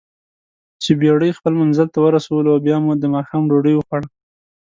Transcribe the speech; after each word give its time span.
چې 0.83 0.91
بېړۍ 0.99 1.31
خپل 1.37 1.53
منزل 1.61 1.87
ته 1.93 1.99
ورسولواو 2.01 2.63
بیا 2.65 2.77
مو 2.83 2.91
دماښام 3.03 3.43
ډوډۍ 3.49 3.73
وخوړه. 3.75 4.07